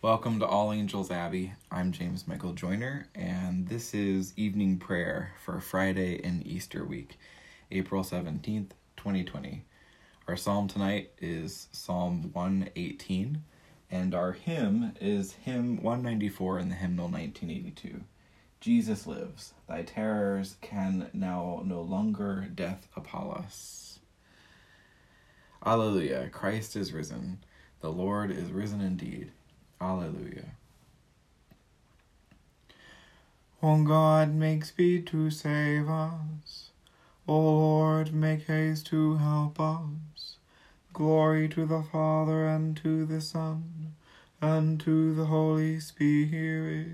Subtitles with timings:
[0.00, 1.54] Welcome to All Angels Abbey.
[1.72, 7.18] I'm James Michael Joyner, and this is evening prayer for Friday in Easter week,
[7.72, 9.64] April 17th, 2020.
[10.28, 13.42] Our psalm tonight is Psalm 118,
[13.90, 18.00] and our hymn is hymn 194 in the hymnal 1982.
[18.60, 23.98] Jesus lives, thy terrors can now no longer death appall us.
[25.66, 27.38] Alleluia, Christ is risen,
[27.80, 29.32] the Lord is risen indeed.
[29.80, 30.44] Alleluia.
[33.62, 36.70] O God, make speed to save us.
[37.26, 40.36] O Lord, make haste to help us.
[40.92, 43.94] Glory to the Father, and to the Son,
[44.40, 46.88] and to the Holy Spirit,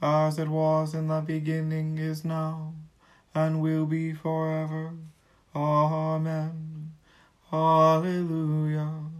[0.00, 2.72] as it was in the beginning, is now,
[3.34, 4.92] and will be forever.
[5.54, 6.92] Amen.
[7.52, 9.17] Alleluia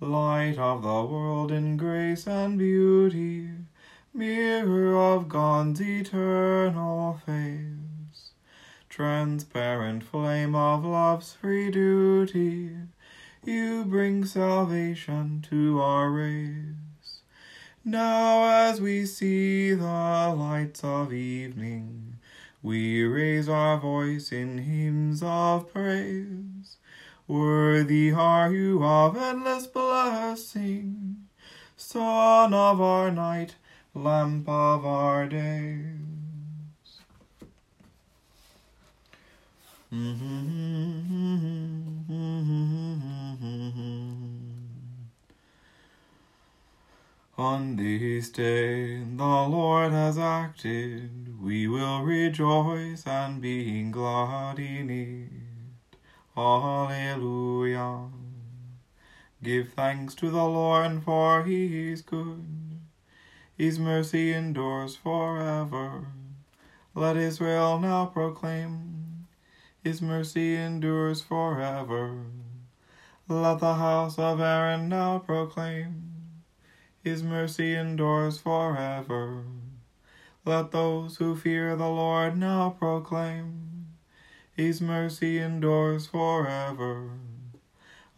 [0.00, 3.50] light of the world in grace and beauty,
[4.14, 8.32] mirror of God's eternal face,
[8.88, 12.70] transparent flame of love's free duty,
[13.44, 17.22] you bring salvation to our race.
[17.84, 22.16] Now, as we see the lights of evening,
[22.62, 26.59] we raise our voice in hymns of praise.
[27.30, 31.28] Worthy are you of endless blessing,
[31.76, 33.54] Sun of our night,
[33.94, 35.94] lamp of our days.
[47.38, 55.49] On this day the Lord has acted, we will rejoice and be glad in it.
[56.40, 58.08] Alleluia.
[59.42, 62.80] Give thanks to the Lord, for he is good.
[63.58, 66.06] His mercy endures forever.
[66.94, 69.26] Let Israel now proclaim,
[69.84, 72.24] His mercy endures forever.
[73.28, 76.12] Let the house of Aaron now proclaim,
[77.04, 79.44] His mercy endures forever.
[80.46, 83.69] Let those who fear the Lord now proclaim,
[84.60, 87.12] his mercy endures forever.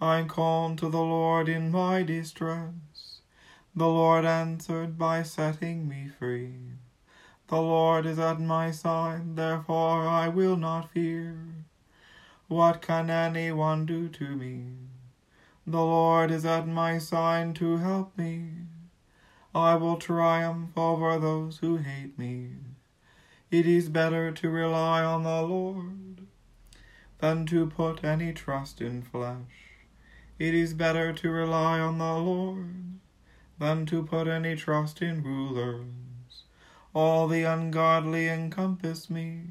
[0.00, 3.20] I called to the Lord in my distress.
[3.76, 6.54] The Lord answered by setting me free.
[7.46, 11.36] The Lord is at my side, therefore I will not fear.
[12.48, 14.64] What can anyone do to me?
[15.64, 18.48] The Lord is at my side to help me.
[19.54, 22.56] I will triumph over those who hate me.
[23.52, 26.11] It is better to rely on the Lord
[27.22, 29.78] than to put any trust in flesh.
[30.40, 32.98] It is better to rely on the Lord
[33.60, 36.42] than to put any trust in rulers.
[36.92, 39.44] All the ungodly encompass me.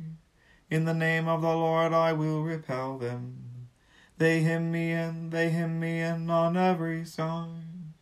[0.69, 3.69] In the name of the Lord I will repel them.
[4.17, 7.93] They hem me in, they hem me in on every side.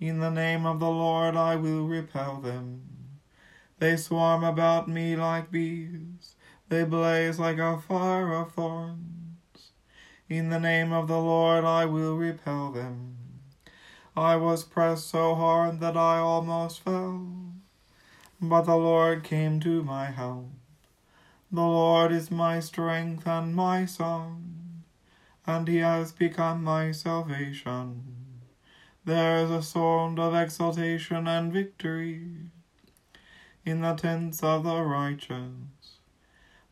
[0.00, 2.82] In the name of the Lord I will repel them.
[3.78, 6.34] They swarm about me like bees.
[6.68, 9.72] They blaze like a fire of thorns.
[10.28, 13.16] In the name of the Lord I will repel them.
[14.14, 17.26] I was pressed so hard that I almost fell,
[18.40, 20.50] but the Lord came to my help.
[21.50, 24.82] The Lord is my strength and my song,
[25.46, 28.16] and he has become my salvation.
[29.06, 32.50] There is a sound of exultation and victory
[33.64, 35.77] in the tents of the righteous.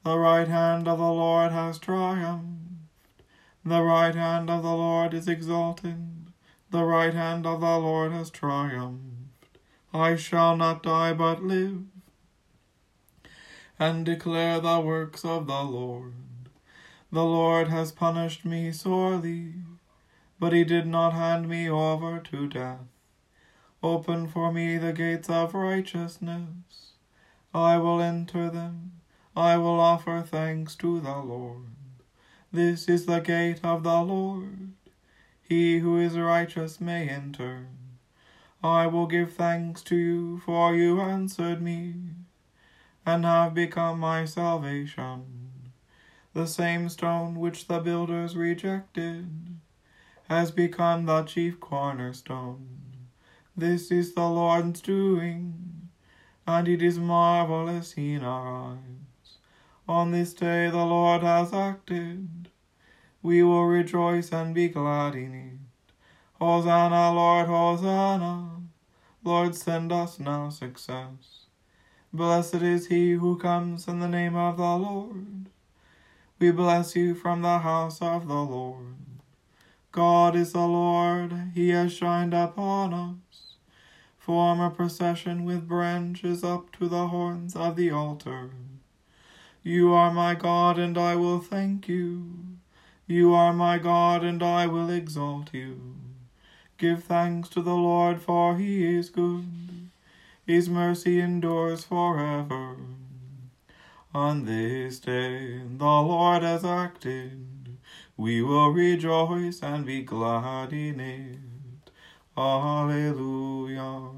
[0.06, 2.61] The right hand of the Lord has triumphed.
[3.65, 6.31] The right hand of the Lord is exalted.
[6.71, 9.59] The right hand of the Lord has triumphed.
[9.93, 11.83] I shall not die but live
[13.81, 16.15] and declare the works of the Lord.
[17.11, 19.55] The Lord has punished me sorely,
[20.38, 22.87] but he did not hand me over to death.
[23.82, 26.93] Open for me the gates of righteousness.
[27.53, 28.95] I will enter them.
[29.37, 31.67] I will offer thanks to the Lord.
[32.50, 34.73] This is the gate of the Lord.
[35.43, 37.67] He who is righteous may enter.
[38.65, 41.97] I will give thanks to you, for you answered me,
[43.05, 45.50] and have become my salvation.
[46.32, 49.29] The same stone which the builders rejected
[50.31, 52.69] has become the chief cornerstone.
[53.55, 55.91] This is the Lord's doing,
[56.47, 59.06] and it is marvelous in our eyes.
[59.88, 62.50] On this day the Lord has acted.
[63.23, 65.94] We will rejoice and be glad in it.
[66.41, 68.62] Hosanna, Lord, Hosanna.
[69.23, 71.47] Lord, send us now success.
[72.12, 75.47] Blessed is he who comes in the name of the Lord.
[76.41, 78.97] We bless you from the house of the Lord.
[79.93, 83.55] God is the Lord, he has shined upon us.
[84.19, 88.50] Form a procession with branches up to the horns of the altar.
[89.67, 92.35] You are my God, and I will thank you.
[93.09, 95.97] You are my God, and I will exalt you.
[96.79, 99.91] Give thanks to the Lord, for he is good.
[100.47, 102.77] His mercy endures forever.
[104.15, 107.77] On this day the Lord has acted.
[108.17, 111.91] We will rejoice and be glad in it.
[112.37, 114.11] Alleluia.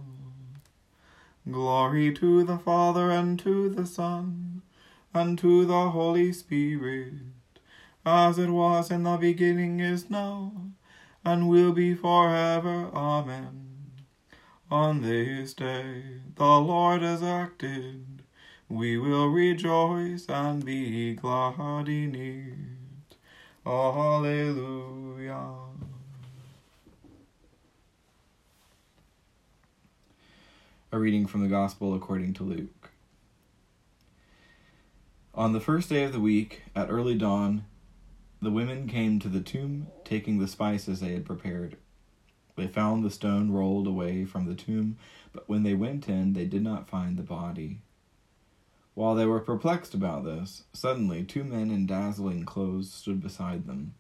[1.50, 4.47] Glory to the Father and to the Son
[5.14, 7.14] and to the Holy Spirit,
[8.04, 10.52] as it was in the beginning is now
[11.24, 12.90] and will be forever.
[12.94, 13.68] Amen.
[14.70, 16.02] On this day
[16.36, 18.22] the Lord has acted.
[18.68, 23.16] We will rejoice and be glad in it.
[23.66, 25.54] Alleluia.
[30.92, 32.77] A reading from the Gospel according to Luke.
[35.38, 37.64] On the first day of the week, at early dawn,
[38.42, 41.76] the women came to the tomb, taking the spices they had prepared.
[42.56, 44.98] They found the stone rolled away from the tomb,
[45.32, 47.82] but when they went in, they did not find the body.
[48.94, 53.94] While they were perplexed about this, suddenly two men in dazzling clothes stood beside them.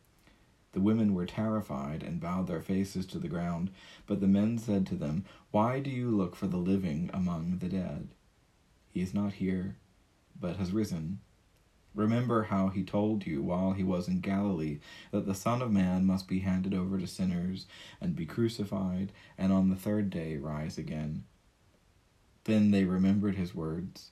[0.72, 3.70] The women were terrified and bowed their faces to the ground,
[4.08, 7.68] but the men said to them, Why do you look for the living among the
[7.68, 8.08] dead?
[8.88, 9.76] He is not here,
[10.40, 11.20] but has risen.
[11.94, 14.78] Remember how he told you while he was in Galilee
[15.10, 17.66] that the Son of Man must be handed over to sinners
[18.00, 21.24] and be crucified, and on the third day rise again.
[22.44, 24.10] Then they remembered his words,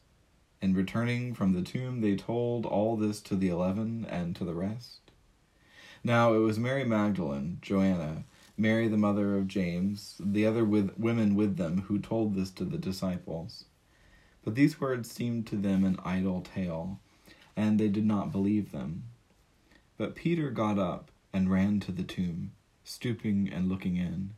[0.60, 4.54] and returning from the tomb, they told all this to the eleven and to the
[4.54, 5.00] rest.
[6.02, 8.24] Now it was Mary Magdalene, Joanna,
[8.56, 12.64] Mary the mother of James, the other with women with them who told this to
[12.64, 13.64] the disciples.
[14.44, 17.00] But these words seemed to them an idle tale
[17.56, 19.04] and they did not believe them.
[19.96, 22.52] But Peter got up and ran to the tomb,
[22.84, 24.34] stooping and looking in.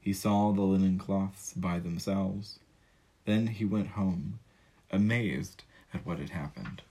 [0.00, 2.58] He saw the linen cloths by themselves.
[3.24, 4.38] Then he went home,
[4.90, 6.82] amazed at what had happened.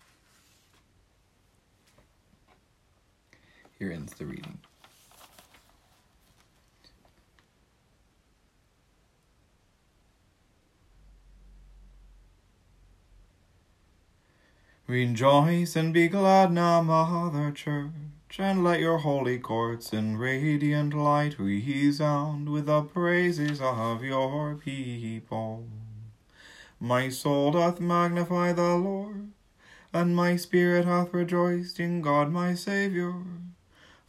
[3.77, 4.59] Here ends the reading.
[14.89, 21.37] Rejoice and be glad now, Mother Church, and let your holy courts in radiant light
[21.37, 25.67] resound with the praises of your people.
[26.79, 29.29] My soul doth magnify the Lord,
[29.93, 33.25] and my spirit hath rejoiced in God my Saviour,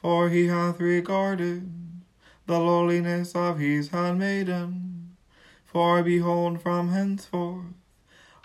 [0.00, 1.70] for he hath regarded
[2.46, 5.14] the lowliness of his handmaiden.
[5.66, 7.74] For behold, from henceforth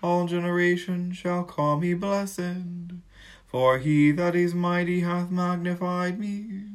[0.05, 2.93] all generations shall call me blessed.
[3.47, 6.65] For he that is mighty hath magnified me,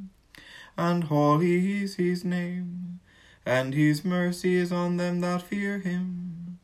[0.76, 2.98] and holy is his name,
[3.46, 6.58] and his mercy is on them that fear him.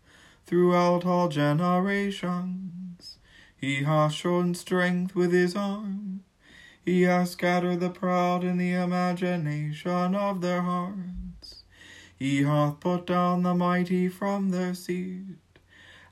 [0.44, 3.18] Throughout all generations
[3.56, 6.24] he hath shown strength with his arm.
[6.84, 11.62] He hath scattered the proud in the imagination of their hearts.
[12.16, 15.36] He hath put down the mighty from their seat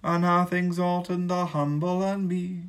[0.05, 2.67] and hath exalted the humble and meek.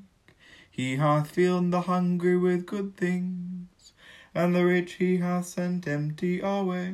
[0.71, 3.91] He hath filled the hungry with good things,
[4.33, 6.93] and the rich he hath sent empty away.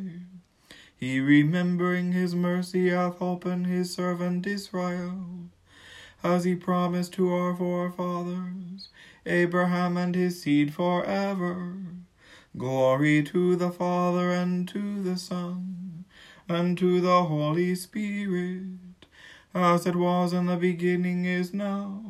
[0.97, 5.49] He, remembering his mercy, hath opened his servant Israel,
[6.23, 8.89] as he promised to our forefathers,
[9.27, 11.77] Abraham and his seed for ever.
[12.57, 16.05] Glory to the Father, and to the Son,
[16.49, 18.90] and to the Holy Spirit
[19.53, 22.03] as it was in the beginning, is now,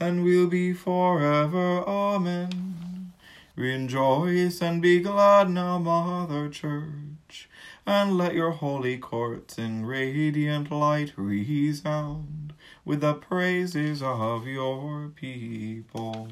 [0.00, 1.82] and will be forever.
[1.86, 3.12] Amen.
[3.56, 7.48] Rejoice and be glad now, Mother Church,
[7.86, 12.52] and let your holy courts in radiant light resound
[12.84, 16.28] with the praises of your people.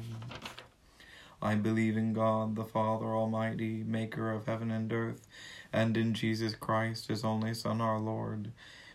[1.41, 5.25] I believe in God, the Father Almighty, maker of heaven and earth,
[5.71, 8.51] and in Jesus Christ, his only Son, our Lord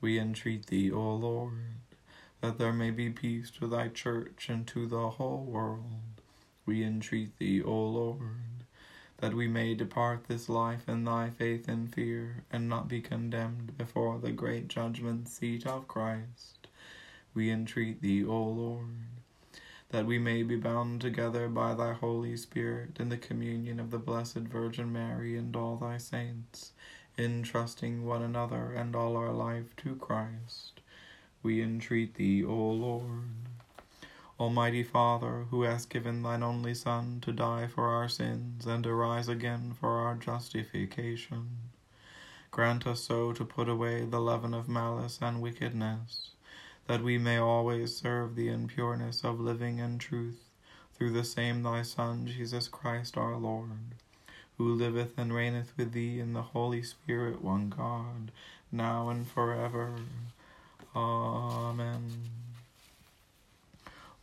[0.00, 1.74] We entreat thee, O Lord,
[2.40, 6.22] that there may be peace to thy church and to the whole world.
[6.64, 8.64] We entreat thee, O Lord,
[9.18, 13.76] that we may depart this life in thy faith and fear, and not be condemned
[13.76, 16.66] before the great judgment seat of Christ.
[17.34, 18.96] We entreat thee, O Lord,
[19.90, 23.98] that we may be bound together by thy Holy Spirit in the communion of the
[23.98, 26.72] Blessed Virgin Mary and all thy saints,
[27.20, 30.80] entrusting one another and all our life to Christ.
[31.42, 33.30] We entreat thee, O Lord.
[34.40, 38.94] Almighty Father, who hast given thine only Son to die for our sins and to
[38.94, 41.48] rise again for our justification,
[42.50, 46.30] grant us so to put away the leaven of malice and wickedness,
[46.86, 50.42] that we may always serve thee in pureness of living and truth,
[50.94, 53.94] through the same thy Son, Jesus Christ our Lord,
[54.60, 58.30] who liveth and reigneth with thee in the Holy Spirit, one God,
[58.70, 59.94] now and forever.
[60.94, 62.28] Amen.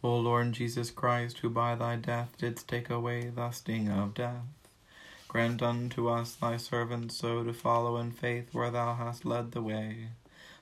[0.04, 4.46] O Lord Jesus Christ, who by thy death didst take away the sting of death,
[5.28, 9.64] grant unto us, thy servants, so to follow in faith where thou hast led the
[9.64, 10.10] way,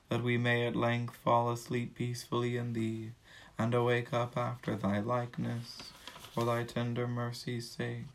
[0.08, 3.10] that we may at length fall asleep peacefully in thee,
[3.58, 5.92] and awake up after thy likeness,
[6.32, 8.06] for thy tender mercy's sake.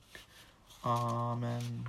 [0.86, 1.86] Amen.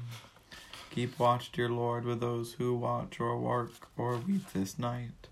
[0.90, 5.28] Keep watch, dear Lord, with those who watch or work or weep this night,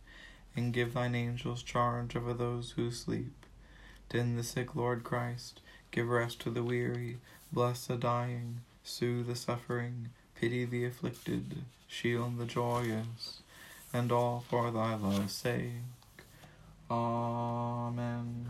[0.57, 3.41] and give thine angels charge over those who sleep
[4.11, 5.61] Tend the sick, Lord Christ.
[5.93, 7.19] Give rest to the weary.
[7.53, 8.63] Bless the dying.
[8.83, 10.11] Soothe the suffering.
[10.35, 11.63] Pity the afflicted.
[11.87, 13.43] Shield the joyous.
[13.93, 15.71] And all for thy love's sake.
[16.91, 18.49] Amen.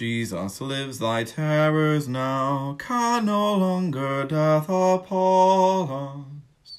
[0.00, 6.24] Jesus lives, thy terrors now can no longer death appall
[6.64, 6.78] us.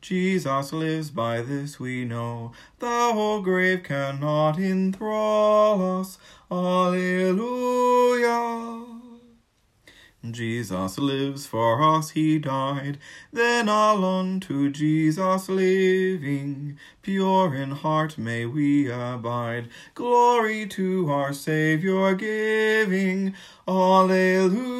[0.00, 2.52] Jesus lives, by this we know.
[2.78, 6.16] The whole grave cannot enthrall us.
[6.48, 7.10] Alleluia.
[10.28, 12.98] Jesus lives, for us he died.
[13.32, 19.68] Then all unto Jesus living, pure in heart may we abide.
[19.94, 23.34] Glory to our Saviour giving.
[23.66, 24.70] Alleluia.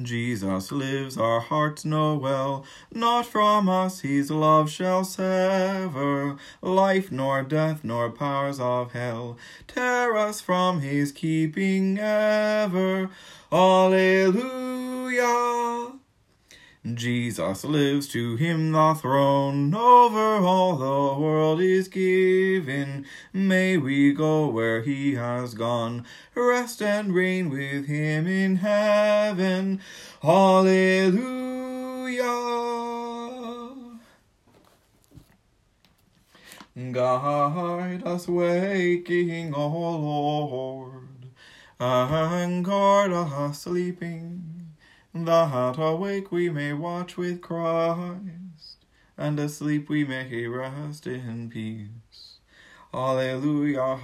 [0.00, 7.42] Jesus lives, our hearts know well, not from us his love shall sever, life nor
[7.42, 13.10] death nor powers of hell tear us from his keeping ever.
[13.52, 14.40] Alleluia.
[16.82, 23.04] Jesus lives, to him the throne over all the world is given.
[23.34, 29.82] May we go where he has gone, rest and reign with him in heaven.
[30.22, 31.20] Hallelujah.
[36.92, 41.26] Guide us waking, O Lord,
[41.78, 44.59] and guard us sleeping
[45.12, 48.84] that awake we may watch with Christ,
[49.18, 52.38] and asleep we may rest in peace.
[52.94, 53.98] Alleluia,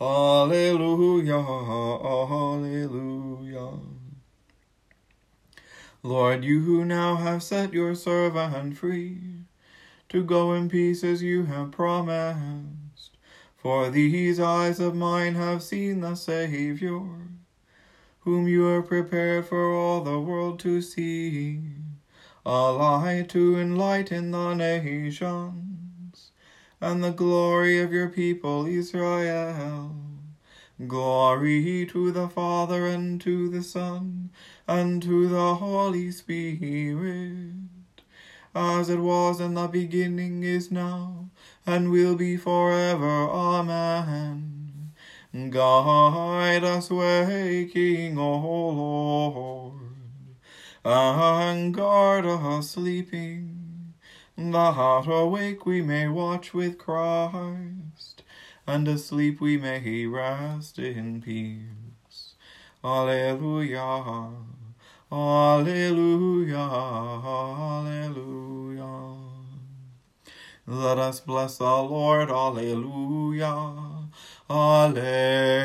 [0.00, 1.38] Alleluia,
[2.04, 3.78] Alleluia.
[6.02, 9.18] Lord, you who now have set your servant free,
[10.08, 13.16] to go in peace as you have promised,
[13.56, 17.37] for these eyes of mine have seen the Saviour
[18.28, 21.62] whom you have prepared for all the world to see.
[22.44, 26.30] a light to enlighten the nations,
[26.78, 29.96] and the glory of your people Israel.
[30.86, 34.28] Glory to the Father and to the Son
[34.66, 37.54] and to the Holy Spirit,
[38.54, 41.30] as it was in the beginning, is now,
[41.66, 43.26] and will be forever.
[43.30, 44.57] Amen.
[45.34, 50.36] Guide us waking, O Lord,
[50.82, 53.92] and guard us sleeping,
[54.38, 58.22] that awake we may watch with Christ
[58.66, 62.34] and asleep we may rest in peace.
[62.82, 64.32] Alleluia,
[65.12, 66.56] Alleluia,
[67.76, 68.48] Alleluia.
[70.66, 74.08] Let us bless the Lord, Alleluia,
[74.50, 75.58] Alleluia.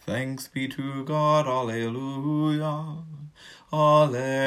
[0.00, 3.04] Thanks be to God, Alleluia,
[3.72, 4.42] Alleluia.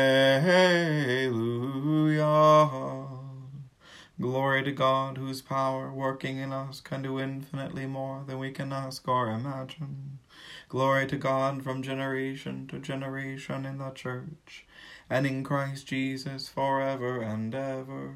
[4.20, 8.74] Glory to God, whose power working in us can do infinitely more than we can
[8.74, 10.20] ask or imagine.
[10.68, 14.66] Glory to God from generation to generation in the church
[15.10, 18.16] and in Christ Jesus forever and ever.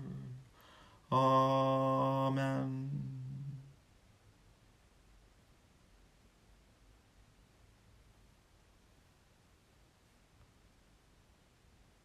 [1.12, 2.90] Amen.